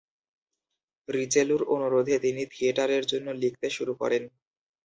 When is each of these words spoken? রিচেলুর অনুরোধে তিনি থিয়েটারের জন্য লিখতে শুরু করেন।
রিচেলুর 1.09 1.61
অনুরোধে 1.75 2.15
তিনি 2.23 2.41
থিয়েটারের 2.53 3.03
জন্য 3.11 3.27
লিখতে 3.41 3.67
শুরু 3.69 3.93
করেন। 4.01 4.23